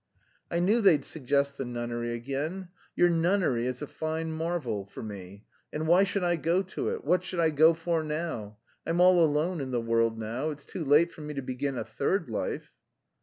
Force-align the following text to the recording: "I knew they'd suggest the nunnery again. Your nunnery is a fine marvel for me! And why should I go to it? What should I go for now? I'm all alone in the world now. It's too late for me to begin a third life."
"I 0.49 0.59
knew 0.59 0.81
they'd 0.81 1.05
suggest 1.05 1.59
the 1.59 1.63
nunnery 1.65 2.11
again. 2.13 2.69
Your 2.95 3.07
nunnery 3.07 3.67
is 3.67 3.83
a 3.83 3.85
fine 3.87 4.31
marvel 4.31 4.83
for 4.83 5.03
me! 5.03 5.45
And 5.71 5.87
why 5.87 6.05
should 6.05 6.23
I 6.23 6.37
go 6.37 6.63
to 6.63 6.89
it? 6.89 7.05
What 7.05 7.23
should 7.23 7.39
I 7.39 7.51
go 7.51 7.75
for 7.75 8.03
now? 8.03 8.57
I'm 8.83 8.99
all 8.99 9.23
alone 9.23 9.61
in 9.61 9.69
the 9.69 9.79
world 9.79 10.17
now. 10.17 10.49
It's 10.49 10.65
too 10.65 10.83
late 10.83 11.11
for 11.11 11.21
me 11.21 11.35
to 11.35 11.43
begin 11.43 11.77
a 11.77 11.83
third 11.85 12.29
life." 12.31 12.71